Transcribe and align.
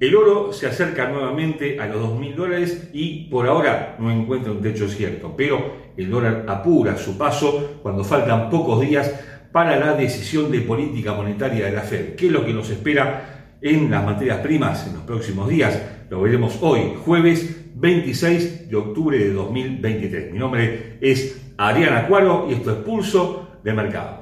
El 0.00 0.14
oro 0.14 0.52
se 0.52 0.68
acerca 0.68 1.08
nuevamente 1.08 1.80
a 1.80 1.86
los 1.86 2.00
2.000 2.00 2.34
dólares 2.36 2.90
y 2.92 3.24
por 3.28 3.48
ahora 3.48 3.96
no 3.98 4.12
encuentra 4.12 4.52
un 4.52 4.62
techo 4.62 4.88
cierto, 4.88 5.34
pero 5.36 5.88
el 5.96 6.08
dólar 6.08 6.44
apura 6.46 6.96
su 6.96 7.18
paso 7.18 7.80
cuando 7.82 8.04
faltan 8.04 8.48
pocos 8.48 8.80
días 8.80 9.12
para 9.50 9.76
la 9.76 9.94
decisión 9.94 10.52
de 10.52 10.60
política 10.60 11.14
monetaria 11.14 11.66
de 11.66 11.72
la 11.72 11.80
Fed. 11.80 12.14
¿Qué 12.14 12.26
es 12.26 12.32
lo 12.32 12.46
que 12.46 12.54
nos 12.54 12.70
espera 12.70 13.56
en 13.60 13.90
las 13.90 14.04
materias 14.04 14.38
primas 14.38 14.86
en 14.86 14.94
los 14.94 15.02
próximos 15.02 15.48
días? 15.48 15.82
Lo 16.08 16.22
veremos 16.22 16.58
hoy, 16.60 16.94
jueves 17.04 17.72
26 17.74 18.70
de 18.70 18.76
octubre 18.76 19.18
de 19.18 19.32
2023. 19.32 20.32
Mi 20.32 20.38
nombre 20.38 20.98
es 21.00 21.52
Ariana 21.56 22.06
Cuaro 22.06 22.46
y 22.48 22.54
esto 22.54 22.70
es 22.70 22.76
Pulso 22.78 23.48
de 23.64 23.72
Mercado. 23.72 24.17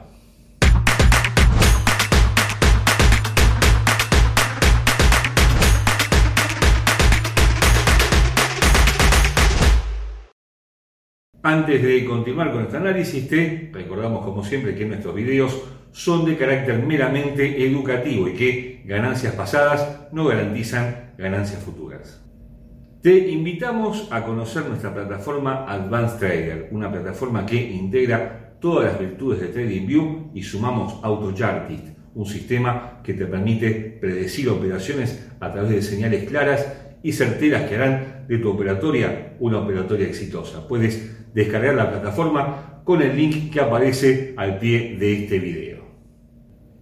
Antes 11.46 11.80
de 11.80 12.05
continuar 12.05 12.50
con 12.50 12.62
este 12.62 12.77
análisis, 12.77 13.28
te 13.28 13.70
recordamos 13.73 14.24
como 14.24 14.42
siempre 14.42 14.74
que 14.74 14.84
nuestros 14.84 15.14
videos 15.14 15.62
son 15.92 16.24
de 16.24 16.36
carácter 16.36 16.84
meramente 16.84 17.64
educativo 17.64 18.27
y 18.27 18.32
que 18.32 18.82
ganancias 18.84 19.32
pasadas 19.36 20.09
no 20.10 20.24
garantizan 20.24 21.12
ganancias 21.16 21.62
futuras. 21.62 22.20
Te 23.00 23.28
invitamos 23.28 24.09
a 24.10 24.24
conocer 24.24 24.66
nuestra 24.66 24.92
plataforma 24.92 25.70
Advanced 25.72 26.19
Trader, 26.19 26.69
una 26.72 26.91
plataforma 26.91 27.47
que 27.47 27.70
integra 27.70 28.56
todas 28.60 28.86
las 28.86 28.98
virtudes 28.98 29.41
de 29.41 29.47
TradingView 29.47 30.33
y 30.34 30.42
sumamos 30.42 30.98
AutoChartist, 31.05 31.97
un 32.16 32.27
sistema 32.27 33.00
que 33.05 33.14
te 33.14 33.24
permite 33.24 33.70
predecir 34.00 34.48
operaciones 34.48 35.28
a 35.38 35.52
través 35.52 35.70
de 35.70 35.83
señales 35.83 36.28
claras 36.28 36.85
y 37.06 37.12
certeras 37.12 37.69
que 37.69 37.77
harán 37.77 38.24
de 38.27 38.38
tu 38.38 38.51
operatoria 38.51 39.37
una 39.38 39.61
operatoria 39.61 40.08
exitosa. 40.08 40.67
Puedes 40.67 41.33
descargar 41.33 41.77
la 41.77 41.89
plataforma 41.89 42.83
con 42.83 43.00
el 43.00 43.17
link 43.17 43.53
que 43.53 43.61
aparece 43.61 44.34
al 44.36 44.58
pie 44.58 44.97
de 44.98 45.12
este 45.22 45.39
video. 45.39 45.84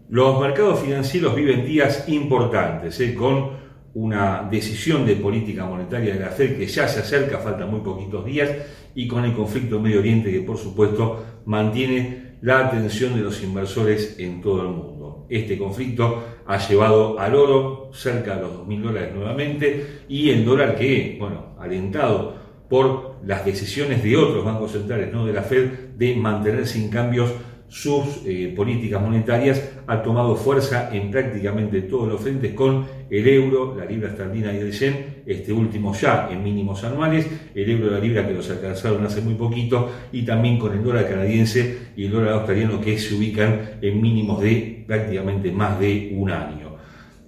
Los 0.09 0.41
mercados 0.41 0.81
financieros 0.81 1.37
viven 1.37 1.67
días 1.67 2.09
importantes, 2.09 2.99
¿eh? 3.01 3.15
con 3.15 3.51
una 3.93 4.49
decisión 4.51 5.05
de 5.05 5.17
política 5.17 5.67
monetaria 5.67 6.15
de 6.15 6.21
la 6.21 6.31
Fed 6.31 6.57
que 6.57 6.69
ya 6.69 6.89
se 6.89 7.01
acerca, 7.01 7.37
faltan 7.37 7.71
muy 7.71 7.81
poquitos 7.81 8.25
días, 8.25 8.49
y 8.95 9.07
con 9.07 9.27
el 9.27 9.35
conflicto 9.35 9.77
en 9.77 9.83
Medio 9.83 9.99
Oriente 9.99 10.33
que 10.33 10.41
por 10.41 10.57
supuesto 10.57 11.23
mantiene 11.45 12.37
la 12.41 12.69
atención 12.69 13.15
de 13.15 13.21
los 13.21 13.43
inversores 13.43 14.19
en 14.19 14.41
todo 14.41 14.63
el 14.63 14.69
mundo. 14.69 14.94
Este 15.29 15.59
conflicto 15.59 16.23
ha 16.47 16.59
llevado 16.59 17.19
al 17.19 17.35
oro 17.35 17.91
cerca 17.93 18.37
de 18.37 18.43
los 18.43 18.53
2.000 18.67 18.83
dólares 18.83 19.15
nuevamente 19.15 20.05
y 20.09 20.31
el 20.31 20.45
dólar 20.45 20.77
que, 20.77 21.17
bueno, 21.19 21.55
alentado 21.59 22.35
por 22.69 23.17
las 23.25 23.45
decisiones 23.45 24.03
de 24.03 24.17
otros 24.17 24.45
bancos 24.45 24.73
centrales, 24.73 25.13
no 25.13 25.27
de 25.27 25.33
la 25.33 25.43
Fed, 25.43 25.71
de 25.97 26.17
mantener 26.17 26.67
sin 26.67 26.91
cambios 26.91 27.31
sus 27.69 28.23
eh, 28.27 28.53
políticas 28.55 29.03
monetarias, 29.03 29.73
ha 29.87 30.03
tomado 30.03 30.37
fuerza 30.37 30.91
en 30.93 31.11
prácticamente 31.11 31.83
todos 31.83 32.09
los 32.09 32.21
frentes 32.21 32.55
con 32.55 32.87
el 33.11 33.29
euro, 33.29 33.75
la 33.77 33.85
libra 33.85 34.11
esterlina 34.11 34.53
y 34.53 34.59
el 34.59 34.73
yen, 34.73 35.23
este 35.27 35.53
último 35.53 35.93
ya 35.95 36.29
en 36.31 36.43
mínimos 36.43 36.85
anuales, 36.85 37.27
el 37.55 37.71
euro 37.71 37.89
y 37.89 37.91
la 37.91 37.99
libra 37.99 38.27
que 38.27 38.35
los 38.35 38.49
alcanzaron 38.51 39.05
hace 39.05 39.21
muy 39.21 39.35
poquito, 39.35 39.91
y 40.13 40.23
también 40.23 40.59
con 40.59 40.73
el 40.73 40.85
dólar 40.85 41.09
canadiense 41.09 41.91
y 41.97 42.07
el 42.07 42.13
dólar 42.13 42.35
australiano 42.35 42.81
que 42.81 42.99
se 42.99 43.15
ubican 43.15 43.79
en 43.83 44.01
mínimos 44.01 44.41
de 44.41 44.85
prácticamente 44.87 45.51
más 45.51 45.79
de 45.81 46.13
un 46.17 46.31
año. 46.31 46.75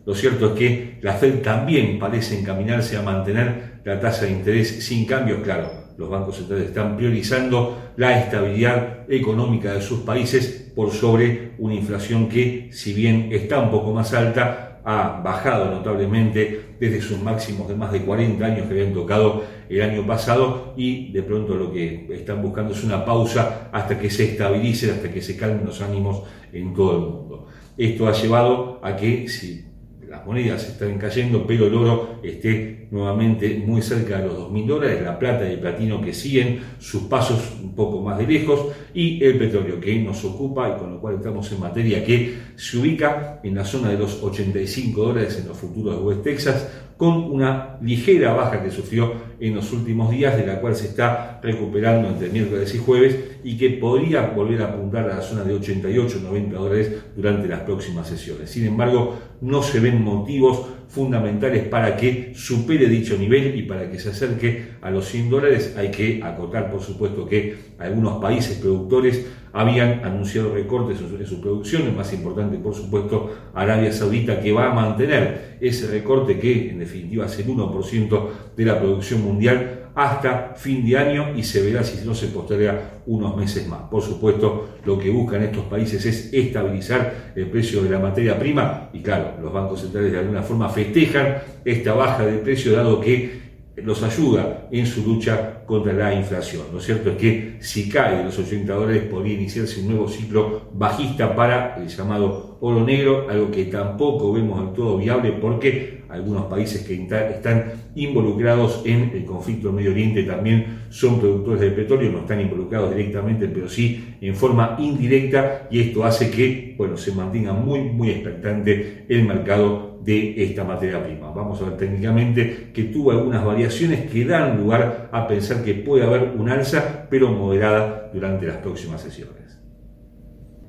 Lo 0.06 0.14
cierto 0.14 0.52
es 0.52 0.58
que 0.58 0.98
la 1.02 1.14
Fed 1.14 1.42
también 1.42 1.98
parece 1.98 2.38
encaminarse 2.38 2.96
a 2.96 3.02
mantener 3.02 3.80
la 3.84 3.98
tasa 3.98 4.24
de 4.24 4.32
interés 4.32 4.84
sin 4.84 5.04
cambios, 5.04 5.40
claro, 5.42 5.75
los 5.96 6.10
bancos 6.10 6.36
centrales 6.36 6.68
están 6.68 6.96
priorizando 6.96 7.92
la 7.96 8.20
estabilidad 8.20 9.10
económica 9.10 9.72
de 9.72 9.80
sus 9.80 10.00
países 10.00 10.72
por 10.74 10.90
sobre 10.90 11.52
una 11.58 11.74
inflación 11.74 12.28
que, 12.28 12.68
si 12.72 12.92
bien 12.92 13.30
está 13.32 13.60
un 13.60 13.70
poco 13.70 13.92
más 13.92 14.12
alta, 14.12 14.66
ha 14.84 15.20
bajado 15.20 15.68
notablemente 15.70 16.74
desde 16.78 17.00
sus 17.00 17.20
máximos 17.20 17.66
de 17.66 17.74
más 17.74 17.90
de 17.90 18.02
40 18.02 18.44
años 18.44 18.66
que 18.66 18.74
habían 18.74 18.94
tocado 18.94 19.42
el 19.68 19.82
año 19.82 20.06
pasado 20.06 20.74
y 20.76 21.10
de 21.10 21.24
pronto 21.24 21.56
lo 21.56 21.72
que 21.72 22.06
están 22.12 22.40
buscando 22.40 22.72
es 22.72 22.84
una 22.84 23.04
pausa 23.04 23.68
hasta 23.72 23.98
que 23.98 24.08
se 24.10 24.24
estabilice, 24.30 24.92
hasta 24.92 25.10
que 25.10 25.20
se 25.20 25.36
calmen 25.36 25.66
los 25.66 25.82
ánimos 25.82 26.22
en 26.52 26.72
todo 26.72 26.92
el 26.92 26.98
mundo. 27.00 27.46
Esto 27.76 28.06
ha 28.06 28.12
llevado 28.12 28.78
a 28.80 28.94
que 28.96 29.28
si 29.28 29.65
las 30.08 30.24
monedas 30.24 30.68
están 30.68 30.98
cayendo, 30.98 31.46
pero 31.46 31.66
el 31.66 31.74
oro 31.74 32.20
esté 32.22 32.86
nuevamente 32.90 33.62
muy 33.66 33.82
cerca 33.82 34.18
de 34.18 34.26
los 34.26 34.38
2.000 34.50 34.66
dólares, 34.66 35.02
la 35.02 35.18
plata 35.18 35.48
y 35.48 35.54
el 35.54 35.58
platino 35.58 36.00
que 36.00 36.14
siguen 36.14 36.60
sus 36.78 37.02
pasos 37.04 37.56
un 37.62 37.74
poco 37.74 38.00
más 38.00 38.18
de 38.18 38.26
lejos 38.26 38.66
y 38.94 39.22
el 39.24 39.36
petróleo 39.38 39.80
que 39.80 39.98
nos 39.98 40.24
ocupa 40.24 40.68
y 40.68 40.78
con 40.78 40.92
lo 40.92 41.00
cual 41.00 41.16
estamos 41.16 41.50
en 41.50 41.60
materia 41.60 42.04
que 42.04 42.34
se 42.54 42.78
ubica 42.78 43.40
en 43.42 43.54
la 43.54 43.64
zona 43.64 43.90
de 43.90 43.98
los 43.98 44.22
85 44.22 45.02
dólares 45.02 45.38
en 45.40 45.48
los 45.48 45.56
futuros 45.56 45.96
de 45.96 46.02
West 46.02 46.22
Texas 46.22 46.68
con 46.96 47.14
una 47.30 47.78
ligera 47.82 48.32
baja 48.32 48.62
que 48.62 48.70
sufrió 48.70 49.12
en 49.40 49.54
los 49.54 49.72
últimos 49.72 50.10
días, 50.10 50.36
de 50.36 50.46
la 50.46 50.60
cual 50.60 50.74
se 50.74 50.86
está 50.86 51.40
recuperando 51.42 52.08
entre 52.08 52.28
miércoles 52.28 52.74
y 52.74 52.78
jueves 52.78 53.16
y 53.44 53.56
que 53.56 53.70
podría 53.70 54.22
volver 54.22 54.62
a 54.62 54.66
apuntar 54.66 55.10
a 55.10 55.16
la 55.16 55.22
zona 55.22 55.44
de 55.44 55.54
88-90 55.54 56.50
dólares 56.50 56.92
durante 57.14 57.48
las 57.48 57.60
próximas 57.60 58.08
sesiones. 58.08 58.50
Sin 58.50 58.66
embargo, 58.66 59.16
no 59.40 59.62
se 59.62 59.80
ven 59.80 60.02
motivos 60.02 60.66
fundamentales 60.88 61.68
para 61.68 61.96
que 61.96 62.32
supere 62.34 62.88
dicho 62.88 63.16
nivel 63.16 63.58
y 63.58 63.62
para 63.62 63.90
que 63.90 63.98
se 63.98 64.10
acerque 64.10 64.76
a 64.80 64.90
los 64.90 65.06
100 65.06 65.30
dólares. 65.30 65.74
Hay 65.76 65.90
que 65.90 66.20
acotar, 66.22 66.70
por 66.70 66.82
supuesto, 66.82 67.26
que 67.26 67.56
algunos 67.78 68.20
países 68.20 68.58
productores 68.58 69.26
habían 69.52 70.04
anunciado 70.04 70.52
recortes 70.52 70.98
en 71.00 71.26
su 71.26 71.40
producción, 71.40 71.82
el 71.82 71.92
más 71.92 72.12
importante, 72.12 72.58
por 72.58 72.74
supuesto, 72.74 73.34
Arabia 73.54 73.90
Saudita, 73.90 74.40
que 74.40 74.52
va 74.52 74.70
a 74.70 74.74
mantener 74.74 75.56
ese 75.60 75.86
recorte 75.86 76.38
que 76.38 76.70
en 76.70 76.78
definitiva 76.78 77.24
es 77.24 77.38
el 77.38 77.46
1% 77.46 78.28
de 78.54 78.64
la 78.64 78.78
producción 78.78 79.22
mundial 79.22 79.75
hasta 79.96 80.52
fin 80.56 80.86
de 80.86 80.96
año 80.98 81.34
y 81.34 81.42
se 81.42 81.62
verá 81.62 81.82
si 81.82 82.06
no 82.06 82.14
se 82.14 82.28
posterga 82.28 83.00
unos 83.06 83.34
meses 83.34 83.66
más. 83.66 83.80
Por 83.90 84.02
supuesto, 84.02 84.76
lo 84.84 84.98
que 84.98 85.08
buscan 85.08 85.42
estos 85.42 85.64
países 85.64 86.04
es 86.04 86.32
estabilizar 86.34 87.32
el 87.34 87.46
precio 87.46 87.82
de 87.82 87.88
la 87.88 87.98
materia 87.98 88.38
prima 88.38 88.90
y 88.92 89.00
claro, 89.00 89.32
los 89.42 89.50
bancos 89.50 89.80
centrales 89.80 90.12
de 90.12 90.18
alguna 90.18 90.42
forma 90.42 90.68
festejan 90.68 91.38
esta 91.64 91.94
baja 91.94 92.26
de 92.26 92.38
precio 92.38 92.72
dado 92.72 93.00
que 93.00 93.45
los 93.76 94.02
ayuda 94.02 94.68
en 94.70 94.86
su 94.86 95.02
lucha 95.06 95.64
contra 95.66 95.92
la 95.92 96.14
inflación. 96.14 96.62
Lo 96.72 96.80
cierto 96.80 97.10
es 97.10 97.16
que 97.16 97.56
si 97.60 97.88
cae 97.88 98.24
los 98.24 98.38
80 98.38 98.72
dólares 98.72 99.04
podría 99.04 99.34
iniciarse 99.34 99.80
un 99.80 99.88
nuevo 99.88 100.08
ciclo 100.08 100.70
bajista 100.72 101.36
para 101.36 101.76
el 101.76 101.88
llamado 101.88 102.56
oro 102.60 102.84
negro, 102.84 103.26
algo 103.28 103.50
que 103.50 103.66
tampoco 103.66 104.32
vemos 104.32 104.60
del 104.60 104.72
todo 104.72 104.96
viable 104.96 105.32
porque 105.32 106.04
algunos 106.08 106.44
países 106.44 106.82
que 106.82 106.94
están 106.94 107.72
involucrados 107.94 108.82
en 108.84 109.10
el 109.12 109.24
conflicto 109.24 109.68
en 109.68 109.74
Medio 109.74 109.90
Oriente 109.90 110.22
también 110.22 110.84
son 110.88 111.18
productores 111.18 111.60
de 111.60 111.70
petróleo, 111.70 112.12
no 112.12 112.20
están 112.20 112.40
involucrados 112.40 112.94
directamente, 112.94 113.48
pero 113.48 113.68
sí 113.68 114.16
en 114.20 114.34
forma 114.34 114.76
indirecta 114.78 115.68
y 115.70 115.80
esto 115.80 116.04
hace 116.04 116.30
que 116.30 116.74
bueno, 116.78 116.96
se 116.96 117.12
mantenga 117.12 117.52
muy, 117.52 117.80
muy 117.80 118.10
expectante 118.10 119.04
el 119.08 119.24
mercado 119.24 119.95
de 120.06 120.44
esta 120.44 120.62
materia 120.62 121.02
prima. 121.02 121.32
Vamos 121.32 121.60
a 121.60 121.64
ver 121.64 121.76
técnicamente 121.76 122.70
que 122.72 122.84
tuvo 122.84 123.10
algunas 123.10 123.44
variaciones 123.44 124.08
que 124.08 124.24
dan 124.24 124.56
lugar 124.56 125.08
a 125.10 125.26
pensar 125.26 125.64
que 125.64 125.74
puede 125.74 126.04
haber 126.04 126.30
un 126.38 126.48
alza, 126.48 127.06
pero 127.10 127.32
moderada 127.32 128.08
durante 128.14 128.46
las 128.46 128.58
próximas 128.58 129.00
sesiones. 129.00 129.45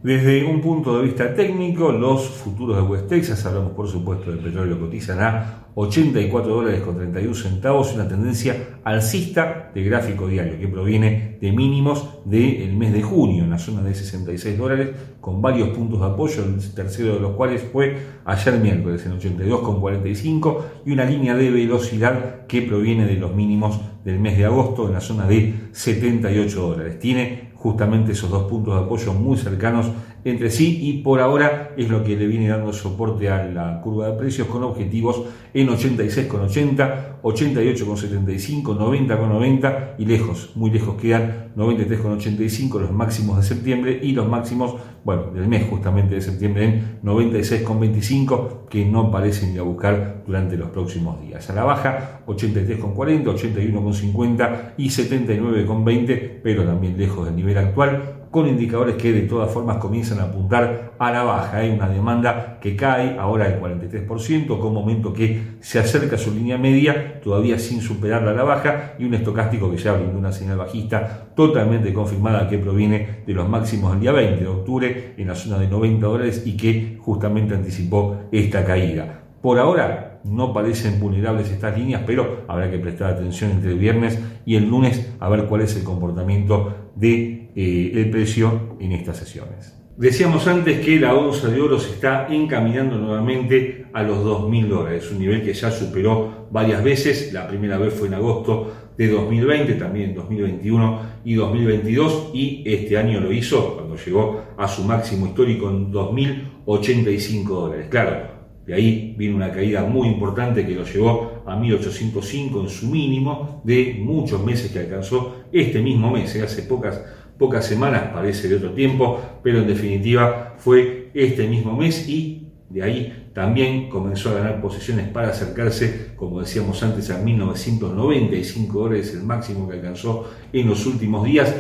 Desde 0.03 0.45
un 0.45 0.61
punto 0.61 0.95
de 0.95 1.05
vista 1.05 1.33
técnico, 1.33 1.91
los 1.91 2.27
futuros 2.27 2.77
de 2.77 2.83
West 2.83 3.07
Texas, 3.07 3.43
hablamos 3.47 3.71
por 3.71 3.87
supuesto 3.87 4.29
del 4.29 4.39
petróleo, 4.39 4.79
cotizan 4.79 5.19
a 5.19 5.65
84 5.73 6.53
dólares 6.53 6.81
con 6.81 6.97
31 6.97 7.33
centavos, 7.33 7.95
una 7.95 8.07
tendencia 8.07 8.79
alcista 8.83 9.71
de 9.73 9.83
gráfico 9.83 10.27
diario 10.27 10.59
que 10.59 10.67
proviene 10.67 11.39
de 11.41 11.51
mínimos 11.51 12.19
del 12.25 12.75
mes 12.77 12.93
de 12.93 13.01
junio 13.01 13.43
en 13.43 13.49
la 13.49 13.57
zona 13.57 13.81
de 13.81 13.95
66 13.95 14.55
dólares 14.55 14.89
con 15.19 15.41
varios 15.41 15.69
puntos 15.69 15.99
de 15.99 16.05
apoyo, 16.05 16.43
el 16.43 16.73
tercero 16.75 17.15
de 17.15 17.19
los 17.19 17.31
cuales 17.31 17.63
fue 17.63 17.97
ayer 18.23 18.59
miércoles 18.59 19.03
en 19.07 19.19
82,45 19.19 20.57
y 20.85 20.91
una 20.91 21.05
línea 21.05 21.35
de 21.35 21.49
velocidad 21.49 22.45
que 22.45 22.61
proviene 22.61 23.07
de 23.07 23.15
los 23.15 23.33
mínimos 23.33 23.79
del 24.07 24.19
mes 24.19 24.37
de 24.37 24.45
agosto 24.45 24.87
en 24.87 24.93
la 24.93 25.01
zona 25.01 25.27
de 25.27 25.53
78 25.73 26.61
dólares. 26.61 26.97
Tiene 26.97 27.49
justamente 27.55 28.13
esos 28.13 28.29
dos 28.29 28.49
puntos 28.49 28.73
de 28.73 28.85
apoyo 28.85 29.13
muy 29.13 29.37
cercanos 29.37 29.87
entre 30.29 30.49
sí 30.49 30.79
y 30.81 31.01
por 31.01 31.21
ahora 31.21 31.73
es 31.77 31.89
lo 31.89 32.03
que 32.03 32.17
le 32.17 32.27
viene 32.27 32.49
dando 32.49 32.73
soporte 32.73 33.29
a 33.29 33.45
la 33.45 33.81
curva 33.81 34.07
de 34.09 34.17
precios 34.17 34.47
con 34.47 34.63
objetivos 34.63 35.23
en 35.53 35.69
86,80, 35.69 37.21
88,75, 37.21 38.63
90,90 38.63 39.95
y 39.97 40.05
lejos, 40.05 40.51
muy 40.55 40.69
lejos 40.69 40.95
quedan 40.95 41.53
93,85 41.55 42.79
los 42.79 42.91
máximos 42.91 43.37
de 43.37 43.43
septiembre 43.43 43.99
y 44.01 44.11
los 44.11 44.27
máximos, 44.27 44.75
bueno, 45.03 45.31
del 45.31 45.47
mes 45.47 45.67
justamente 45.69 46.15
de 46.15 46.21
septiembre 46.21 46.65
en 46.65 47.01
96,25 47.01 48.67
que 48.69 48.85
no 48.85 49.09
parecen 49.09 49.53
ir 49.53 49.59
a 49.59 49.63
buscar 49.63 50.23
durante 50.27 50.57
los 50.57 50.69
próximos 50.69 51.21
días. 51.21 51.49
A 51.49 51.53
la 51.53 51.63
baja 51.63 52.21
83,40, 52.27 53.23
81,50 53.23 54.73
y 54.77 54.89
79,20, 54.89 56.41
pero 56.43 56.65
también 56.65 56.97
lejos 56.97 57.25
del 57.25 57.35
nivel 57.35 57.57
actual 57.57 58.26
con 58.31 58.47
indicadores 58.47 58.95
que 58.95 59.11
de 59.11 59.21
todas 59.21 59.51
formas 59.51 59.77
comienzan 59.77 60.19
a 60.19 60.23
apuntar 60.23 60.93
a 60.97 61.11
la 61.11 61.23
baja. 61.23 61.57
Hay 61.57 61.69
una 61.69 61.89
demanda 61.89 62.59
que 62.59 62.75
cae 62.75 63.17
ahora 63.17 63.49
del 63.49 63.61
43%, 63.61 64.59
con 64.59 64.73
momento 64.73 65.13
que 65.13 65.57
se 65.59 65.79
acerca 65.79 66.15
a 66.15 66.19
su 66.19 66.33
línea 66.33 66.57
media, 66.57 67.19
todavía 67.21 67.59
sin 67.59 67.81
superarla 67.81 68.31
a 68.31 68.33
la 68.33 68.43
baja, 68.43 68.93
y 68.99 69.05
un 69.05 69.13
estocástico 69.13 69.71
que 69.71 69.77
ya 69.77 69.93
brindó 69.93 70.17
una 70.17 70.31
señal 70.31 70.57
bajista 70.57 71.27
totalmente 71.35 71.93
confirmada 71.93 72.47
que 72.47 72.57
proviene 72.57 73.23
de 73.25 73.33
los 73.33 73.47
máximos 73.47 73.91
del 73.91 74.01
día 74.01 74.11
20 74.11 74.41
de 74.41 74.47
octubre 74.47 75.13
en 75.17 75.27
la 75.27 75.35
zona 75.35 75.59
de 75.59 75.67
90 75.67 76.05
dólares 76.05 76.43
y 76.45 76.57
que 76.57 76.97
justamente 76.99 77.53
anticipó 77.55 78.17
esta 78.31 78.65
caída. 78.65 79.23
Por 79.41 79.59
ahora 79.59 80.19
no 80.23 80.53
parecen 80.53 80.99
vulnerables 80.99 81.51
estas 81.51 81.77
líneas, 81.77 82.03
pero 82.05 82.43
habrá 82.47 82.69
que 82.69 82.79
prestar 82.79 83.13
atención 83.13 83.51
entre 83.51 83.71
el 83.71 83.79
viernes 83.79 84.19
y 84.45 84.55
el 84.55 84.69
lunes 84.69 85.13
a 85.19 85.29
ver 85.29 85.45
cuál 85.45 85.61
es 85.61 85.75
el 85.75 85.83
comportamiento 85.83 86.91
de 86.95 87.46
el 87.57 88.09
precio 88.11 88.77
en 88.79 88.91
estas 88.91 89.17
sesiones. 89.17 89.73
Decíamos 89.97 90.45
antes 90.45 90.85
que 90.85 90.99
la 90.99 91.15
onza 91.15 91.47
de 91.47 91.59
oro 91.59 91.79
se 91.79 91.89
está 91.89 92.27
encaminando 92.29 92.99
nuevamente 92.99 93.87
a 93.93 94.03
los 94.03 94.19
2.000 94.19 94.67
dólares, 94.67 95.09
un 95.11 95.17
nivel 95.17 95.41
que 95.41 95.55
ya 95.55 95.71
superó 95.71 96.47
varias 96.51 96.83
veces, 96.83 97.33
la 97.33 97.47
primera 97.47 97.79
vez 97.79 97.95
fue 97.95 98.07
en 98.07 98.13
agosto 98.13 98.71
de 98.95 99.07
2020, 99.07 99.73
también 99.73 100.11
en 100.11 100.15
2021 100.15 101.01
y 101.25 101.33
2022, 101.33 102.29
y 102.35 102.61
este 102.63 102.95
año 102.95 103.19
lo 103.19 103.31
hizo 103.31 103.75
cuando 103.75 103.95
llegó 103.95 104.43
a 104.55 104.67
su 104.67 104.83
máximo 104.83 105.25
histórico 105.25 105.67
en 105.71 105.91
2.085 105.91 107.47
dólares. 107.47 107.87
Claro, 107.89 108.37
de 108.67 108.73
ahí 108.75 109.15
viene 109.17 109.33
una 109.33 109.51
caída 109.51 109.83
muy 109.83 110.09
importante 110.09 110.63
que 110.63 110.75
lo 110.75 110.83
llevó 110.83 111.41
a 111.45 111.55
1805 111.55 112.61
en 112.61 112.69
su 112.69 112.87
mínimo 112.87 113.61
de 113.63 113.97
muchos 113.99 114.43
meses 114.43 114.71
que 114.71 114.79
alcanzó 114.79 115.45
este 115.51 115.81
mismo 115.81 116.11
mes, 116.11 116.35
¿eh? 116.35 116.43
hace 116.43 116.63
pocas, 116.63 117.01
pocas 117.37 117.65
semanas, 117.65 118.09
parece 118.13 118.47
de 118.47 118.55
otro 118.55 118.71
tiempo, 118.71 119.21
pero 119.43 119.59
en 119.59 119.67
definitiva 119.67 120.55
fue 120.57 121.09
este 121.13 121.47
mismo 121.47 121.75
mes 121.75 122.07
y 122.07 122.47
de 122.69 122.83
ahí 122.83 123.29
también 123.33 123.89
comenzó 123.89 124.29
a 124.31 124.33
ganar 124.33 124.61
posiciones 124.61 125.07
para 125.09 125.29
acercarse, 125.29 126.11
como 126.15 126.41
decíamos 126.41 126.81
antes, 126.83 127.09
a 127.11 127.19
1995 127.19 128.79
dólares, 128.79 129.13
el 129.13 129.23
máximo 129.23 129.69
que 129.69 129.75
alcanzó 129.75 130.29
en 130.51 130.67
los 130.67 130.85
últimos 130.85 131.23
días, 131.25 131.55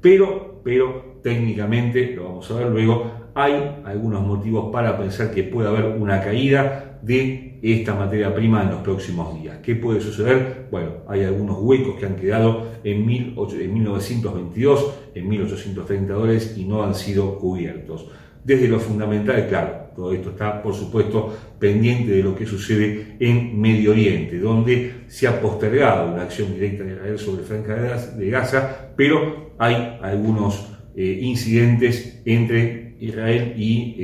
pero, 0.00 0.60
pero 0.64 1.18
técnicamente, 1.22 2.12
lo 2.14 2.24
vamos 2.24 2.50
a 2.50 2.54
ver 2.54 2.68
luego, 2.68 3.10
hay 3.34 3.82
algunos 3.84 4.26
motivos 4.26 4.72
para 4.72 4.96
pensar 4.96 5.30
que 5.30 5.42
puede 5.42 5.68
haber 5.68 5.84
una 6.00 6.22
caída 6.22 6.98
de 7.02 7.45
esta 7.72 7.94
materia 7.94 8.34
prima 8.34 8.62
en 8.62 8.70
los 8.70 8.80
próximos 8.80 9.40
días. 9.40 9.58
¿Qué 9.62 9.74
puede 9.74 10.00
suceder? 10.00 10.66
Bueno, 10.70 10.98
hay 11.08 11.24
algunos 11.24 11.58
huecos 11.60 11.96
que 11.98 12.06
han 12.06 12.16
quedado 12.16 12.66
en, 12.84 13.04
1922, 13.04 14.94
en 15.14 15.28
1830 15.28 16.12
dólares 16.12 16.54
y 16.56 16.64
no 16.64 16.82
han 16.82 16.94
sido 16.94 17.38
cubiertos. 17.38 18.06
Desde 18.44 18.68
lo 18.68 18.78
fundamental, 18.78 19.46
claro, 19.48 19.86
todo 19.96 20.12
esto 20.12 20.30
está, 20.30 20.62
por 20.62 20.74
supuesto, 20.74 21.36
pendiente 21.58 22.12
de 22.12 22.22
lo 22.22 22.36
que 22.36 22.46
sucede 22.46 23.16
en 23.18 23.60
Medio 23.60 23.90
Oriente, 23.90 24.38
donde 24.38 25.04
se 25.08 25.26
ha 25.26 25.40
postergado 25.40 26.12
una 26.12 26.22
acción 26.22 26.54
directa 26.54 26.84
de 26.84 26.92
Israel 26.92 27.18
sobre 27.18 27.42
Franja 27.42 27.74
de 27.74 28.30
Gaza, 28.30 28.92
pero 28.96 29.54
hay 29.58 29.98
algunos 30.02 30.68
eh, 30.94 31.18
incidentes 31.22 32.22
entre 32.24 32.85
Israel 33.00 33.54
y 33.56 33.96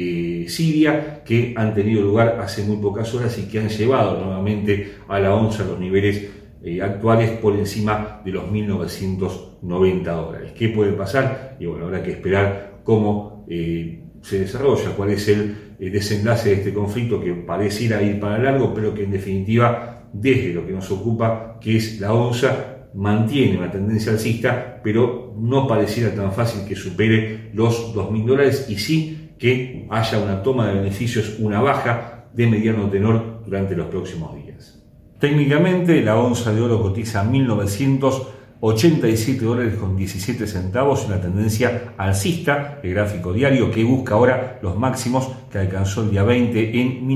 eh, 0.45 0.49
Siria, 0.49 1.23
que 1.25 1.55
han 1.57 1.75
tenido 1.75 2.03
lugar 2.03 2.39
hace 2.41 2.63
muy 2.65 2.77
pocas 2.77 3.15
horas 3.15 3.39
y 3.39 3.43
que 3.43 3.59
han 3.59 3.69
llevado 3.69 4.23
nuevamente 4.23 4.95
a 5.09 5.19
la 5.19 5.35
onza 5.35 5.65
los 5.65 5.79
niveles 5.79 6.31
eh, 6.63 6.83
actuales 6.83 7.31
por 7.31 7.57
encima 7.57 8.21
de 8.25 8.33
los 8.33 8.45
1.990 8.45 10.03
dólares. 10.05 10.53
¿Qué 10.57 10.69
puede 10.69 10.93
pasar? 10.93 11.57
Y 11.59 11.67
bueno, 11.67 11.87
habrá 11.87 12.03
que 12.03 12.13
esperar 12.13 12.81
cómo 12.85 13.45
eh, 13.49 14.05
se 14.23 14.41
desarrolla, 14.41 14.91
cuál 14.97 15.11
es 15.11 15.29
el 15.29 15.57
desenlace 15.79 16.51
de 16.51 16.55
este 16.57 16.73
conflicto 16.73 17.21
que 17.21 17.33
pareciera 17.33 18.01
ir 18.03 18.21
para 18.21 18.39
largo, 18.39 18.73
pero 18.73 18.95
que 18.95 19.03
en 19.03 19.11
definitiva, 19.11 20.09
desde 20.13 20.55
lo 20.55 20.65
que 20.65 20.73
nos 20.73 20.91
ocupa, 20.93 21.59
que 21.61 21.77
es 21.77 22.01
la 22.01 22.13
onza, 22.13 22.82
mantiene 22.95 23.59
una 23.59 23.71
tendencia 23.71 24.13
alcista, 24.13 24.81
pero 24.83 25.35
no 25.39 25.67
pareciera 25.67 26.15
tan 26.15 26.33
fácil 26.33 26.67
que 26.67 26.77
supere 26.77 27.51
los 27.55 27.95
2.000 27.95 28.25
dólares 28.27 28.67
y 28.69 28.79
sí 28.79 29.31
que 29.39 29.87
haya 29.91 30.19
una 30.19 30.43
toma 30.43 30.69
de 30.69 30.75
beneficios, 30.75 31.37
una 31.39 31.61
baja 31.61 32.27
de 32.33 32.47
mediano 32.47 32.89
tenor 32.89 33.43
durante 33.45 33.75
los 33.75 33.87
próximos 33.87 34.35
días. 34.37 34.83
Técnicamente, 35.19 36.03
la 36.03 36.17
onza 36.17 36.53
de 36.53 36.61
oro 36.61 36.81
cotiza 36.81 37.25
1.900 37.25 38.27
87 38.65 39.45
dólares 39.45 39.75
con 39.75 39.97
17 39.97 40.47
centavos, 40.47 41.07
una 41.07 41.21
tendencia 41.21 41.95
alcista, 41.97 42.79
el 42.85 42.95
gráfico 42.95 43.33
diario 43.33 43.73
que 43.73 43.83
busca 43.83 44.15
ahora 44.15 44.61
los 44.63 44.79
máximos 44.79 45.29
que 45.51 45.59
alcanzó 45.59 46.05
el 46.05 46.13
día 46.13 46.23
20 46.23 46.81
en 46.81 47.09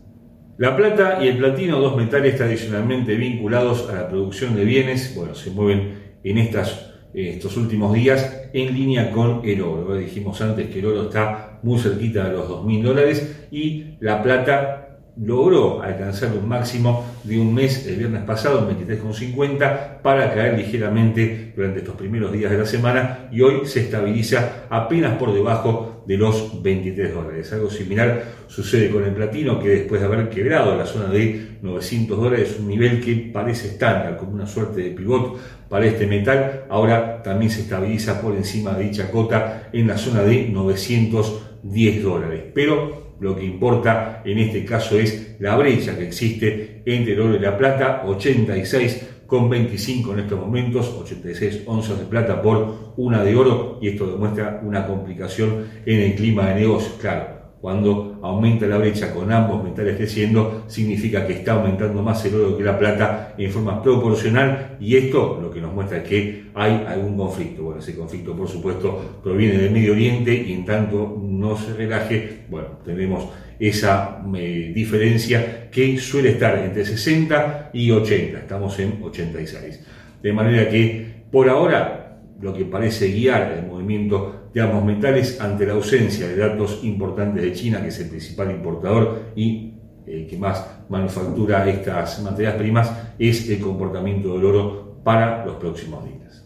La 0.56 0.76
plata 0.76 1.18
y 1.20 1.26
el 1.26 1.38
platino, 1.38 1.80
dos 1.80 1.96
metales 1.96 2.36
tradicionalmente 2.36 3.16
vinculados 3.16 3.88
a 3.90 3.94
la 3.94 4.08
producción 4.08 4.54
de 4.54 4.64
bienes, 4.64 5.14
bueno, 5.16 5.34
se 5.34 5.50
mueven 5.50 5.94
en 6.22 6.38
estas, 6.38 6.92
estos 7.12 7.56
últimos 7.56 7.92
días 7.92 8.50
en 8.52 8.72
línea 8.72 9.10
con 9.10 9.40
el 9.44 9.60
oro. 9.62 9.96
Dijimos 9.96 10.40
antes 10.40 10.68
que 10.68 10.78
el 10.78 10.86
oro 10.86 11.04
está 11.04 11.58
muy 11.64 11.80
cerquita 11.80 12.24
de 12.28 12.32
los 12.34 12.48
2.000 12.48 12.82
dólares 12.82 13.46
y 13.50 13.96
la 13.98 14.22
plata 14.22 14.83
logró 15.16 15.82
alcanzar 15.82 16.32
un 16.36 16.48
máximo 16.48 17.04
de 17.22 17.38
un 17.38 17.54
mes 17.54 17.86
el 17.86 17.96
viernes 17.96 18.24
pasado 18.24 18.68
en 18.68 18.76
23,50 18.88 20.02
para 20.02 20.34
caer 20.34 20.58
ligeramente 20.58 21.52
durante 21.54 21.80
estos 21.80 21.94
primeros 21.94 22.32
días 22.32 22.50
de 22.50 22.58
la 22.58 22.66
semana 22.66 23.28
y 23.30 23.40
hoy 23.40 23.64
se 23.64 23.80
estabiliza 23.80 24.66
apenas 24.70 25.16
por 25.16 25.32
debajo 25.32 26.02
de 26.06 26.16
los 26.16 26.62
23 26.62 27.14
dólares. 27.14 27.52
Algo 27.52 27.70
similar 27.70 28.24
sucede 28.48 28.90
con 28.90 29.04
el 29.04 29.12
platino 29.12 29.60
que 29.60 29.68
después 29.68 30.00
de 30.00 30.06
haber 30.06 30.28
quebrado 30.28 30.76
la 30.76 30.84
zona 30.84 31.08
de 31.08 31.58
900 31.62 32.18
dólares, 32.18 32.56
un 32.58 32.68
nivel 32.68 33.00
que 33.00 33.30
parece 33.32 33.68
estándar 33.68 34.16
como 34.16 34.32
una 34.32 34.46
suerte 34.46 34.82
de 34.82 34.90
pivot 34.90 35.38
para 35.68 35.86
este 35.86 36.06
metal, 36.06 36.64
ahora 36.68 37.22
también 37.22 37.50
se 37.50 37.62
estabiliza 37.62 38.20
por 38.20 38.34
encima 38.34 38.74
de 38.74 38.84
dicha 38.84 39.10
cota 39.10 39.68
en 39.72 39.86
la 39.86 39.96
zona 39.96 40.22
de 40.22 40.48
910 40.48 42.02
dólares. 42.02 42.44
Pero 42.52 43.03
lo 43.20 43.36
que 43.36 43.44
importa 43.44 44.22
en 44.24 44.38
este 44.38 44.64
caso 44.64 44.98
es 44.98 45.36
la 45.38 45.56
brecha 45.56 45.96
que 45.96 46.06
existe 46.06 46.82
entre 46.84 47.14
el 47.14 47.20
oro 47.20 47.36
y 47.36 47.40
la 47.40 47.56
plata, 47.56 48.02
86 48.06 49.08
con 49.26 49.48
25 49.48 50.12
en 50.12 50.18
estos 50.20 50.38
momentos, 50.38 50.88
86 50.88 51.62
onzas 51.66 51.98
de 51.98 52.04
plata 52.04 52.42
por 52.42 52.94
una 52.96 53.22
de 53.24 53.34
oro 53.34 53.78
y 53.80 53.88
esto 53.88 54.06
demuestra 54.06 54.60
una 54.62 54.86
complicación 54.86 55.66
en 55.86 56.00
el 56.00 56.14
clima 56.14 56.48
de 56.48 56.56
negocios. 56.56 56.94
Claro, 57.00 57.43
cuando 57.64 58.18
aumenta 58.20 58.66
la 58.66 58.76
brecha 58.76 59.14
con 59.14 59.32
ambos 59.32 59.64
metales 59.64 59.96
creciendo, 59.96 60.64
significa 60.66 61.26
que 61.26 61.32
está 61.32 61.52
aumentando 61.52 62.02
más 62.02 62.22
el 62.26 62.34
oro 62.34 62.58
que 62.58 62.62
la 62.62 62.78
plata 62.78 63.34
en 63.38 63.50
forma 63.50 63.82
proporcional 63.82 64.76
y 64.78 64.96
esto 64.96 65.38
lo 65.40 65.50
que 65.50 65.62
nos 65.62 65.72
muestra 65.72 65.96
es 65.96 66.04
que 66.06 66.44
hay 66.52 66.84
algún 66.86 67.16
conflicto. 67.16 67.62
Bueno, 67.62 67.80
ese 67.80 67.96
conflicto 67.96 68.36
por 68.36 68.48
supuesto 68.48 69.18
proviene 69.22 69.56
del 69.56 69.70
Medio 69.70 69.92
Oriente 69.92 70.34
y 70.34 70.52
en 70.52 70.66
tanto 70.66 71.18
no 71.18 71.56
se 71.56 71.72
relaje, 71.72 72.40
bueno, 72.50 72.68
tenemos 72.84 73.30
esa 73.58 74.22
eh, 74.36 74.70
diferencia 74.74 75.70
que 75.70 75.96
suele 75.96 76.32
estar 76.32 76.58
entre 76.58 76.84
60 76.84 77.70
y 77.72 77.90
80, 77.90 78.40
estamos 78.40 78.78
en 78.78 78.98
86. 79.02 79.86
De 80.22 80.32
manera 80.34 80.68
que 80.68 81.24
por 81.30 81.48
ahora 81.48 82.03
lo 82.44 82.52
que 82.52 82.66
parece 82.66 83.08
guiar 83.08 83.52
el 83.52 83.66
movimiento 83.66 84.50
de 84.52 84.60
ambos 84.60 84.84
metales 84.84 85.40
ante 85.40 85.64
la 85.64 85.72
ausencia 85.72 86.28
de 86.28 86.36
datos 86.36 86.80
importantes 86.82 87.42
de 87.42 87.54
China, 87.54 87.80
que 87.80 87.88
es 87.88 87.98
el 88.00 88.10
principal 88.10 88.50
importador 88.50 89.32
y 89.34 89.72
el 90.06 90.26
que 90.26 90.36
más 90.36 90.82
manufactura 90.90 91.66
estas 91.66 92.22
materias 92.22 92.56
primas, 92.56 92.92
es 93.18 93.48
el 93.48 93.60
comportamiento 93.60 94.34
del 94.34 94.44
oro 94.44 94.98
para 95.02 95.42
los 95.46 95.56
próximos 95.56 96.04
días. 96.04 96.44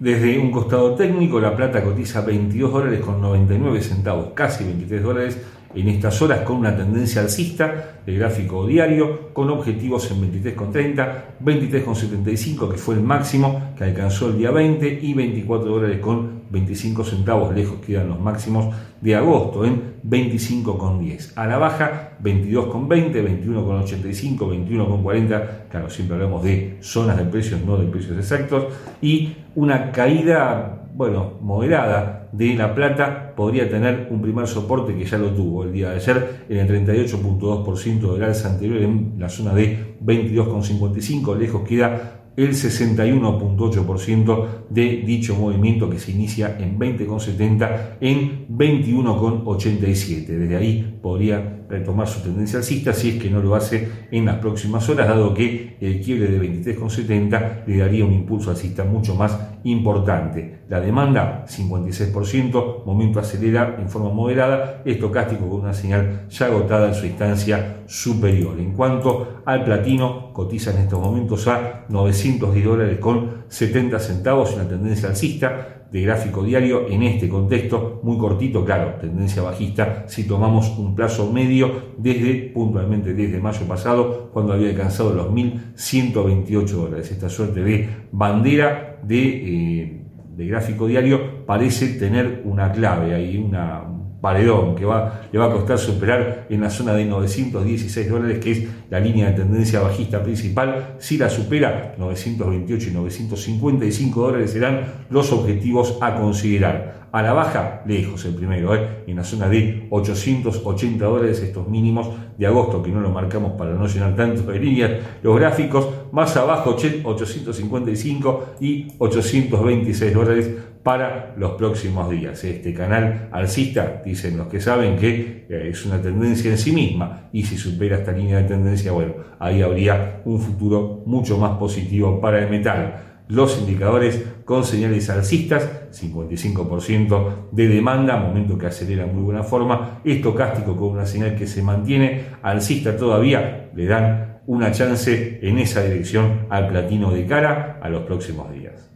Desde 0.00 0.38
un 0.38 0.50
costado 0.50 0.94
técnico, 0.94 1.38
la 1.38 1.54
plata 1.54 1.84
cotiza 1.84 2.22
22 2.22 2.72
dólares 2.72 3.00
con 3.00 3.20
99 3.20 3.82
centavos, 3.82 4.28
casi 4.34 4.64
23 4.64 5.02
dólares 5.02 5.38
en 5.74 5.88
estas 5.88 6.20
horas 6.22 6.40
con 6.40 6.56
una 6.56 6.76
tendencia 6.76 7.20
alcista 7.20 8.00
de 8.04 8.14
gráfico 8.14 8.66
diario, 8.66 9.32
con 9.32 9.50
objetivos 9.50 10.10
en 10.10 10.32
23,30, 10.32 11.12
23,75 11.42 12.70
que 12.70 12.76
fue 12.76 12.94
el 12.94 13.02
máximo 13.02 13.74
que 13.76 13.84
alcanzó 13.84 14.28
el 14.28 14.38
día 14.38 14.50
20 14.50 15.00
y 15.02 15.14
24 15.14 15.70
dólares 15.70 15.98
con 16.00 16.42
25 16.50 17.04
centavos, 17.04 17.54
lejos 17.54 17.78
quedan 17.84 18.08
los 18.08 18.20
máximos 18.20 18.74
de 19.04 19.14
agosto 19.14 19.66
en 19.66 20.00
25,10. 20.02 21.32
A 21.36 21.46
la 21.46 21.58
baja 21.58 22.16
22,20, 22.22 23.44
21,85, 23.44 24.38
21,40, 24.38 25.68
claro, 25.68 25.90
siempre 25.90 26.16
hablamos 26.16 26.42
de 26.42 26.78
zonas 26.80 27.18
de 27.18 27.24
precios, 27.26 27.60
no 27.66 27.76
de 27.76 27.86
precios 27.86 28.16
exactos, 28.16 28.72
y 29.02 29.36
una 29.56 29.92
caída 29.92 30.88
bueno, 30.94 31.34
moderada 31.42 32.30
de 32.32 32.54
La 32.54 32.74
Plata 32.74 33.34
podría 33.36 33.68
tener 33.68 34.08
un 34.10 34.22
primer 34.22 34.46
soporte 34.46 34.94
que 34.94 35.04
ya 35.04 35.18
lo 35.18 35.28
tuvo 35.34 35.64
el 35.64 35.72
día 35.74 35.90
de 35.90 35.96
ayer 35.96 36.46
en 36.48 36.56
el 36.56 36.86
38.2% 36.86 38.14
del 38.14 38.22
alza 38.22 38.48
anterior 38.48 38.80
en 38.80 39.16
la 39.18 39.28
zona 39.28 39.52
de 39.52 39.98
22.55, 40.02 41.36
lejos 41.36 41.68
queda 41.68 42.23
el 42.36 42.50
61.8% 42.50 44.46
de 44.70 45.02
dicho 45.06 45.34
movimiento 45.36 45.88
que 45.88 45.98
se 45.98 46.10
inicia 46.10 46.56
en 46.58 46.78
20,70 46.78 47.98
en 48.00 48.48
21,87. 48.48 50.26
Desde 50.26 50.56
ahí 50.56 50.98
podría 51.02 51.63
retomar 51.68 52.06
su 52.06 52.20
tendencia 52.20 52.58
alcista 52.58 52.92
si 52.92 53.10
es 53.10 53.22
que 53.22 53.30
no 53.30 53.40
lo 53.40 53.54
hace 53.54 53.88
en 54.10 54.26
las 54.26 54.36
próximas 54.36 54.88
horas, 54.88 55.08
dado 55.08 55.34
que 55.34 55.76
el 55.80 56.00
quiebre 56.00 56.28
de 56.28 56.40
23,70 56.40 57.66
le 57.66 57.76
daría 57.78 58.04
un 58.04 58.12
impulso 58.12 58.50
alcista 58.50 58.84
mucho 58.84 59.14
más 59.14 59.38
importante. 59.64 60.60
La 60.68 60.80
demanda, 60.80 61.44
56%, 61.48 62.84
momento 62.84 63.20
acelera 63.20 63.76
en 63.78 63.88
forma 63.88 64.10
moderada, 64.10 64.82
estocástico 64.84 65.48
con 65.48 65.60
una 65.60 65.74
señal 65.74 66.26
ya 66.28 66.46
agotada 66.46 66.88
en 66.88 66.94
su 66.94 67.06
instancia 67.06 67.82
superior. 67.86 68.58
En 68.58 68.72
cuanto 68.72 69.42
al 69.44 69.64
platino, 69.64 70.32
cotiza 70.32 70.70
en 70.70 70.78
estos 70.78 71.00
momentos 71.00 71.46
a 71.48 71.84
910 71.88 72.64
dólares 72.64 72.98
con 72.98 73.44
70 73.48 73.98
centavos, 73.98 74.54
una 74.54 74.68
tendencia 74.68 75.08
alcista 75.08 75.83
de 75.94 76.00
gráfico 76.00 76.42
diario 76.42 76.88
en 76.88 77.04
este 77.04 77.28
contexto 77.28 78.00
muy 78.02 78.18
cortito, 78.18 78.64
claro, 78.64 78.96
tendencia 79.00 79.42
bajista, 79.42 80.06
si 80.08 80.26
tomamos 80.26 80.76
un 80.76 80.96
plazo 80.96 81.32
medio 81.32 81.92
desde 81.98 82.50
puntualmente 82.52 83.14
desde 83.14 83.38
mayo 83.38 83.64
pasado, 83.68 84.28
cuando 84.32 84.54
había 84.54 84.70
alcanzado 84.70 85.14
los 85.14 85.28
1.128 85.28 86.66
dólares. 86.66 87.12
Esta 87.12 87.28
suerte 87.28 87.62
de 87.62 87.88
bandera 88.10 88.98
de, 89.04 89.18
eh, 89.22 90.02
de 90.36 90.46
gráfico 90.48 90.88
diario 90.88 91.46
parece 91.46 91.86
tener 91.96 92.42
una 92.44 92.72
clave, 92.72 93.14
hay 93.14 93.38
una, 93.38 93.84
paredón 94.24 94.74
que 94.74 94.86
va, 94.86 95.28
le 95.30 95.38
va 95.38 95.44
a 95.44 95.52
costar 95.52 95.78
superar 95.78 96.46
en 96.48 96.62
la 96.62 96.70
zona 96.70 96.94
de 96.94 97.04
916 97.04 98.08
dólares, 98.08 98.38
que 98.38 98.52
es 98.52 98.64
la 98.88 98.98
línea 98.98 99.26
de 99.30 99.34
tendencia 99.34 99.80
bajista 99.80 100.22
principal. 100.22 100.94
Si 100.98 101.18
la 101.18 101.28
supera, 101.28 101.94
928 101.98 102.88
y 102.88 102.92
955 102.94 104.22
dólares 104.22 104.52
serán 104.52 104.80
los 105.10 105.30
objetivos 105.30 105.98
a 106.00 106.14
considerar. 106.14 107.04
A 107.12 107.20
la 107.22 107.34
baja, 107.34 107.82
lejos 107.86 108.24
el 108.24 108.34
primero, 108.34 108.74
¿eh? 108.74 109.04
en 109.06 109.16
la 109.16 109.24
zona 109.24 109.46
de 109.46 109.86
880 109.90 111.04
dólares, 111.04 111.42
estos 111.42 111.68
mínimos 111.68 112.08
de 112.38 112.46
agosto, 112.46 112.82
que 112.82 112.90
no 112.90 113.00
lo 113.00 113.10
marcamos 113.10 113.52
para 113.52 113.74
no 113.74 113.86
llenar 113.86 114.16
tanto 114.16 114.50
de 114.50 114.58
líneas, 114.58 114.90
los 115.22 115.36
gráficos, 115.36 115.86
más 116.12 116.34
abajo 116.36 116.70
855 116.70 118.54
y 118.58 118.88
826 118.98 120.14
dólares 120.14 120.50
para 120.84 121.34
los 121.38 121.52
próximos 121.52 122.10
días. 122.10 122.44
Este 122.44 122.72
canal 122.74 123.30
alcista, 123.32 124.02
dicen 124.04 124.36
los 124.36 124.48
que 124.48 124.60
saben 124.60 124.96
que 124.96 125.46
eh, 125.48 125.68
es 125.70 125.84
una 125.86 126.00
tendencia 126.00 126.50
en 126.50 126.58
sí 126.58 126.72
misma 126.72 127.30
y 127.32 127.42
si 127.42 127.56
supera 127.56 127.96
esta 127.96 128.12
línea 128.12 128.36
de 128.36 128.44
tendencia, 128.44 128.92
bueno, 128.92 129.14
ahí 129.40 129.62
habría 129.62 130.20
un 130.26 130.38
futuro 130.38 131.02
mucho 131.06 131.38
más 131.38 131.56
positivo 131.58 132.20
para 132.20 132.38
el 132.38 132.50
metal. 132.50 133.22
Los 133.28 133.58
indicadores 133.58 134.22
con 134.44 134.64
señales 134.64 135.08
alcistas, 135.08 135.90
55% 135.90 137.48
de 137.50 137.68
demanda, 137.68 138.18
momento 138.18 138.58
que 138.58 138.66
acelera 138.66 139.06
muy 139.06 139.22
buena 139.22 139.42
forma, 139.42 140.02
estocástico 140.04 140.76
con 140.76 140.90
una 140.90 141.06
señal 141.06 141.34
que 141.34 141.46
se 141.46 141.62
mantiene 141.62 142.26
alcista 142.42 142.94
todavía, 142.94 143.70
le 143.74 143.86
dan 143.86 144.42
una 144.46 144.70
chance 144.70 145.38
en 145.40 145.58
esa 145.58 145.82
dirección 145.82 146.46
al 146.50 146.68
platino 146.68 147.10
de 147.10 147.24
cara 147.24 147.80
a 147.82 147.88
los 147.88 148.02
próximos 148.02 148.52
días. 148.52 148.93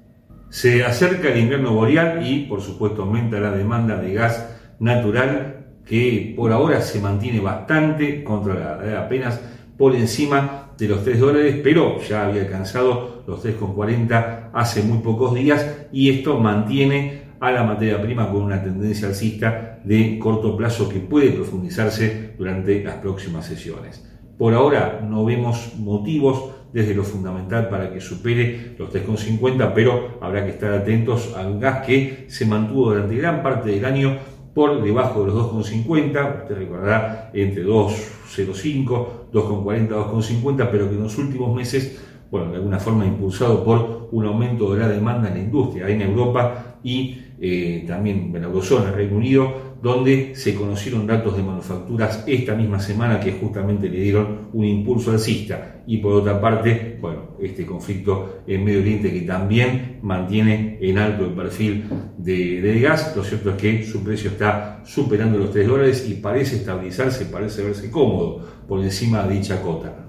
Se 0.51 0.85
acerca 0.85 1.29
el 1.29 1.41
invierno 1.41 1.73
boreal 1.73 2.27
y, 2.27 2.45
por 2.45 2.61
supuesto, 2.61 3.03
aumenta 3.03 3.39
la 3.39 3.51
demanda 3.51 4.01
de 4.01 4.15
gas 4.15 4.49
natural 4.79 5.67
que 5.85 6.35
por 6.37 6.53
ahora 6.53 6.81
se 6.81 7.01
mantiene 7.01 7.41
bastante 7.41 8.23
controlada, 8.23 8.87
¿eh? 8.87 8.97
apenas 8.97 9.41
por 9.77 9.95
encima 9.95 10.73
de 10.77 10.89
los 10.89 11.05
3 11.05 11.21
dólares, 11.21 11.61
pero 11.63 12.01
ya 12.01 12.27
había 12.27 12.43
alcanzado 12.43 13.23
los 13.27 13.45
3,40 13.45 14.51
hace 14.53 14.83
muy 14.83 14.99
pocos 14.99 15.35
días 15.35 15.87
y 15.93 16.11
esto 16.11 16.39
mantiene 16.39 17.29
a 17.41 17.53
la 17.53 17.63
materia 17.63 18.01
prima 18.03 18.31
con 18.31 18.43
una 18.43 18.63
tendencia 18.63 19.09
alcista 19.09 19.81
de 19.85 20.19
corto 20.19 20.57
plazo 20.57 20.89
que 20.89 20.99
puede 20.99 21.31
profundizarse 21.31 22.35
durante 22.37 22.83
las 22.83 22.97
próximas 22.97 23.47
sesiones. 23.47 24.05
Por 24.37 24.55
ahora 24.55 25.01
no 25.09 25.25
vemos 25.25 25.75
motivos 25.79 26.53
desde 26.73 26.95
lo 26.95 27.03
fundamental 27.03 27.69
para 27.69 27.93
que 27.93 28.01
supere 28.01 28.75
los 28.79 28.93
3,50, 28.93 29.73
pero 29.75 30.19
habrá 30.21 30.45
que 30.45 30.51
estar 30.51 30.73
atentos 30.73 31.35
al 31.37 31.59
gas 31.59 31.87
que 31.87 32.27
se 32.29 32.47
mantuvo 32.47 32.91
durante 32.91 33.17
gran 33.17 33.43
parte 33.43 33.71
del 33.71 33.85
año 33.85 34.19
por 34.55 34.83
debajo 34.83 35.21
de 35.21 35.27
los 35.29 35.53
2,50, 35.53 36.43
usted 36.43 36.57
recordará 36.57 37.31
entre 37.33 37.65
2,05, 37.65 39.31
2,40, 39.33 39.89
2,50, 39.89 40.69
pero 40.71 40.89
que 40.89 40.97
en 40.97 41.03
los 41.03 41.17
últimos 41.17 41.55
meses, 41.55 42.03
bueno, 42.31 42.51
de 42.51 42.57
alguna 42.57 42.81
forma 42.81 43.07
impulsado 43.07 43.65
por 43.65 44.09
un 44.11 44.27
aumento 44.27 44.75
de 44.75 44.81
la 44.81 44.89
demanda 44.89 45.29
en 45.29 45.35
la 45.35 45.41
industria 45.41 45.89
en 45.89 46.03
Europa 46.03 46.79
y 46.83 47.21
eh, 47.41 47.85
también 47.87 48.33
en 48.35 48.43
la 48.43 48.49
eurozona, 48.49 48.91
Reino 48.91 49.17
Unido, 49.17 49.68
donde 49.81 50.35
se 50.35 50.55
conocieron 50.55 51.07
datos 51.07 51.37
de 51.37 51.43
manufacturas 51.43 52.25
esta 52.27 52.55
misma 52.55 52.81
semana 52.81 53.21
que 53.21 53.33
justamente 53.33 53.89
le 53.89 54.01
dieron 54.01 54.49
un 54.53 54.65
impulso 54.65 55.13
alcista. 55.13 55.83
Y 55.87 55.99
por 55.99 56.15
otra 56.15 56.41
parte, 56.41 56.99
bueno, 57.01 57.37
este 57.41 57.65
conflicto 57.65 58.41
en 58.47 58.65
Medio 58.65 58.81
Oriente 58.81 59.13
que 59.13 59.23
también 59.23 60.01
mantiene 60.03 60.79
en 60.81 60.99
alto 60.99 61.25
el 61.25 61.33
perfil 61.33 61.85
de, 62.19 62.61
del 62.61 62.81
gas. 62.81 63.15
Lo 63.17 63.23
cierto 63.23 63.51
es 63.51 63.57
que 63.57 63.85
su 63.85 64.03
precio 64.03 64.31
está 64.31 64.83
superando 64.85 65.39
los 65.39 65.53
3 65.53 65.67
dólares 65.67 66.07
y 66.09 66.15
parece 66.15 66.57
estabilizarse, 66.57 67.27
parece 67.27 67.63
verse 67.63 67.91
cómodo 67.91 68.45
por 68.67 68.83
encima 68.83 69.23
de 69.23 69.35
dicha 69.35 69.63
cota. 69.63 70.09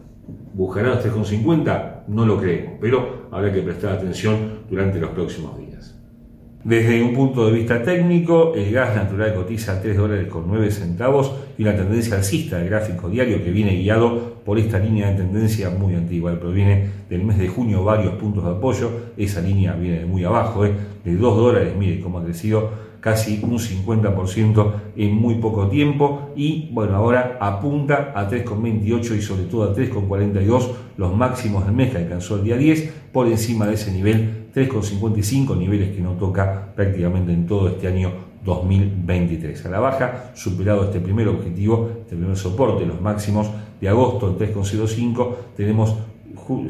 ¿Buscará 0.54 0.90
los 0.90 1.06
3,50? 1.06 2.08
No 2.08 2.26
lo 2.26 2.40
creemos, 2.40 2.74
pero 2.82 3.30
habrá 3.32 3.54
que 3.54 3.62
prestar 3.62 3.94
atención 3.94 4.66
durante 4.70 5.00
los 5.00 5.12
próximos 5.12 5.58
días. 5.58 5.99
Desde 6.64 7.02
un 7.02 7.14
punto 7.14 7.46
de 7.46 7.54
vista 7.54 7.82
técnico, 7.82 8.54
el 8.54 8.74
gas 8.74 8.94
natural 8.94 9.34
cotiza 9.34 9.82
3 9.82 9.96
dólares 9.96 10.28
con 10.28 10.44
9 10.46 10.70
centavos 10.72 11.32
y 11.58 11.64
una 11.64 11.74
tendencia 11.74 12.18
alcista 12.18 12.58
del 12.58 12.68
gráfico 12.68 13.08
diario 13.08 13.42
que 13.42 13.50
viene 13.50 13.78
guiado 13.78 14.42
por 14.44 14.60
esta 14.60 14.78
línea 14.78 15.10
de 15.10 15.16
tendencia 15.16 15.70
muy 15.70 15.96
antigua, 15.96 16.38
proviene 16.38 16.90
del 17.10 17.24
mes 17.24 17.38
de 17.38 17.48
junio 17.48 17.86
varios 17.86 18.16
puntos 18.16 18.44
de 18.44 18.52
apoyo, 18.52 18.92
esa 19.16 19.40
línea 19.40 19.72
viene 19.72 20.00
de 20.00 20.06
muy 20.06 20.26
abajo, 20.26 20.66
¿eh? 20.66 20.74
de 21.06 21.16
2 21.16 21.38
dólares, 21.38 21.74
mire 21.80 22.02
cómo 22.02 22.20
ha 22.20 22.26
crecido 22.26 22.90
casi 23.00 23.40
un 23.42 23.58
50% 23.58 24.74
en 24.98 25.16
muy 25.16 25.36
poco 25.36 25.70
tiempo 25.70 26.32
y 26.36 26.70
bueno, 26.74 26.98
ahora 26.98 27.38
apunta 27.40 28.12
a 28.14 28.30
3,28 28.30 29.18
y 29.18 29.22
sobre 29.22 29.44
todo 29.44 29.64
a 29.64 29.74
3,42 29.74 30.72
los 30.98 31.16
máximos 31.16 31.66
del 31.66 31.74
mes 31.74 31.92
que 31.92 32.00
alcanzó 32.00 32.36
el 32.36 32.44
día 32.44 32.58
10, 32.58 32.94
por 33.14 33.28
encima 33.28 33.66
de 33.66 33.76
ese 33.76 33.94
nivel 33.94 34.39
3,55, 34.54 35.58
niveles 35.58 35.96
que 35.96 36.02
no 36.02 36.14
toca 36.14 36.74
prácticamente 36.76 37.32
en 37.32 37.46
todo 37.46 37.70
este 37.70 37.88
año 37.88 38.12
2023. 38.44 39.66
A 39.66 39.70
la 39.70 39.80
baja, 39.80 40.32
superado 40.36 40.86
este 40.86 41.00
primer 41.00 41.28
objetivo, 41.28 41.90
este 42.02 42.16
primer 42.16 42.38
soporte, 42.38 42.86
los 42.86 43.02
máximos 43.02 43.50
de 43.80 43.90
agosto 43.90 44.28
en 44.28 44.38
3,05, 44.38 45.36
tenemos 45.56 45.96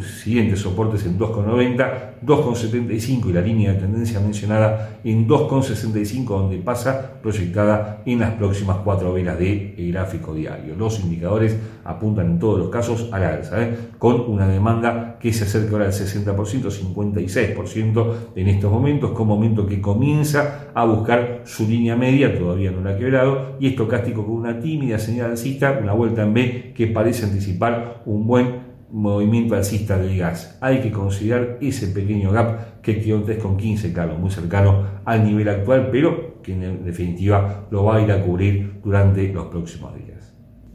siguientes 0.02 0.60
soportes 0.60 1.06
en 1.06 1.18
2,90, 1.18 2.20
2,75 2.26 3.30
y 3.30 3.34
la 3.34 3.42
línea 3.42 3.74
de 3.74 3.80
tendencia 3.80 4.20
mencionada 4.20 5.00
en 5.04 5.28
2,65 5.28 6.26
donde 6.26 6.58
pasa 6.58 7.20
proyectada 7.22 8.02
en 8.06 8.20
las 8.20 8.32
próximas 8.32 8.78
cuatro 8.84 9.14
velas 9.14 9.40
de 9.40 9.76
gráfico 9.92 10.34
diario. 10.34 10.76
Los 10.76 11.00
indicadores 11.00 11.58
apuntan 11.86 12.32
en 12.32 12.40
todos 12.40 12.60
los 12.60 12.70
casos 12.70 13.10
a 13.12 13.20
la 13.20 13.30
alza, 13.30 13.64
¿eh? 13.64 13.78
con 13.98 14.22
una 14.22 14.48
demanda 14.48 15.18
que 15.20 15.32
se 15.32 15.46
acerca 15.46 15.72
ahora 15.72 15.86
al 15.86 15.94
60%, 15.94 16.36
56% 16.36 18.14
en 18.36 18.48
estos 18.48 18.72
momentos, 18.72 19.12
con 19.12 19.28
momento 19.28 19.66
que 19.66 19.82
comienza 19.82 20.70
a 20.74 20.86
buscar 20.86 21.42
su 21.46 21.68
línea 21.68 21.96
media, 21.96 22.38
todavía 22.38 22.72
no 22.72 22.82
la 22.82 22.92
ha 22.92 22.98
quebrado, 22.98 23.56
y 23.60 23.68
estocástico 23.68 24.26
con 24.26 24.36
una 24.36 24.60
tímida 24.60 25.00
señal 25.00 25.32
alcista, 25.32 25.80
una 25.82 25.94
vuelta 25.94 26.24
en 26.24 26.34
B 26.34 26.74
que 26.76 26.88
parece 26.88 27.26
anticipar 27.26 28.04
un 28.06 28.28
buen 28.28 28.69
movimiento 28.92 29.56
alcista 29.56 29.98
del 29.98 30.18
gas. 30.18 30.58
Hay 30.62 30.80
que 30.80 30.92
considerar 30.92 31.58
ese 31.62 31.88
pequeño 31.88 32.32
gap 32.32 32.82
que 32.82 33.00
quedó 33.00 33.18
en 33.18 33.26
3,15, 33.26 33.94
claro, 33.94 34.18
muy 34.18 34.32
cercano 34.32 34.86
al 35.06 35.24
nivel 35.24 35.50
actual, 35.50 35.90
pero 35.92 36.42
que 36.42 36.54
en 36.54 36.84
definitiva 36.86 37.68
lo 37.72 37.86
va 37.86 37.98
a 37.98 38.02
ir 38.02 38.12
a 38.12 38.22
cubrir 38.24 38.80
durante 38.84 39.32
los 39.32 39.48
próximos 39.48 39.96
días. 39.96 40.10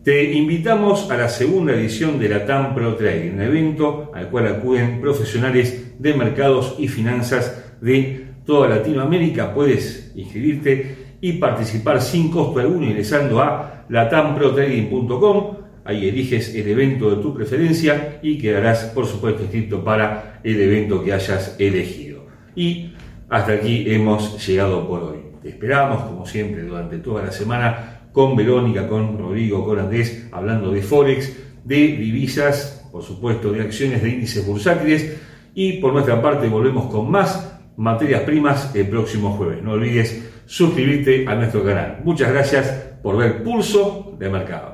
Te 0.02 0.34
invitamos 0.34 1.10
a 1.10 1.16
la 1.16 1.28
segunda 1.28 1.72
edición 1.72 2.18
de 2.18 2.28
la 2.28 2.44
TAM 2.44 2.74
Pro 2.74 2.94
Trading, 2.94 3.32
un 3.32 3.40
evento 3.40 4.12
al 4.14 4.28
cual 4.28 4.48
acuden 4.48 5.00
profesionales 5.00 5.94
de 5.98 6.14
mercados 6.14 6.76
y 6.78 6.88
finanzas 6.88 7.74
de 7.80 8.26
toda 8.44 8.68
Latinoamérica. 8.68 9.54
Puedes 9.54 10.12
inscribirte 10.14 11.16
y 11.22 11.32
participar 11.34 12.02
sin 12.02 12.30
costo 12.30 12.60
alguno 12.60 12.84
ingresando 12.84 13.40
a 13.40 13.86
latamprotrading.com 13.88 15.63
Ahí 15.84 16.08
eliges 16.08 16.54
el 16.54 16.66
evento 16.66 17.14
de 17.14 17.22
tu 17.22 17.34
preferencia 17.34 18.18
y 18.22 18.38
quedarás, 18.38 18.84
por 18.94 19.06
supuesto, 19.06 19.42
inscrito 19.42 19.84
para 19.84 20.40
el 20.42 20.60
evento 20.60 21.04
que 21.04 21.12
hayas 21.12 21.56
elegido. 21.58 22.26
Y 22.56 22.92
hasta 23.28 23.52
aquí 23.52 23.84
hemos 23.88 24.46
llegado 24.46 24.88
por 24.88 25.02
hoy. 25.02 25.18
Te 25.42 25.50
esperamos, 25.50 26.04
como 26.04 26.26
siempre, 26.26 26.62
durante 26.62 26.98
toda 26.98 27.24
la 27.24 27.30
semana 27.30 28.08
con 28.12 28.34
Verónica, 28.34 28.88
con 28.88 29.18
Rodrigo, 29.18 29.64
con 29.64 29.78
Andrés, 29.78 30.28
hablando 30.32 30.70
de 30.70 30.80
Forex, 30.80 31.36
de 31.64 31.76
divisas, 31.76 32.88
por 32.90 33.02
supuesto, 33.02 33.52
de 33.52 33.60
acciones 33.60 34.02
de 34.02 34.08
índices 34.08 34.46
bursátiles. 34.46 35.18
Y 35.54 35.74
por 35.74 35.92
nuestra 35.92 36.22
parte 36.22 36.48
volvemos 36.48 36.86
con 36.86 37.10
más 37.10 37.60
materias 37.76 38.22
primas 38.22 38.74
el 38.74 38.88
próximo 38.88 39.32
jueves. 39.32 39.62
No 39.62 39.72
olvides 39.72 40.30
suscribirte 40.46 41.26
a 41.26 41.34
nuestro 41.34 41.64
canal. 41.64 42.00
Muchas 42.04 42.32
gracias 42.32 42.70
por 43.02 43.16
ver 43.16 43.42
Pulso 43.42 44.16
de 44.18 44.30
Mercado. 44.30 44.73